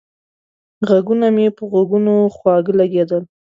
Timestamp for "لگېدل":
2.79-3.23